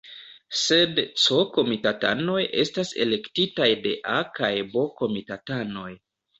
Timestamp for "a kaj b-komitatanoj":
4.17-5.89